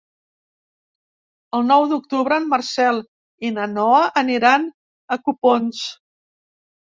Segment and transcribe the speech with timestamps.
[1.57, 2.97] El nou d'octubre en Marcel
[3.51, 4.67] i na Noa aniran
[5.17, 5.85] a Copons.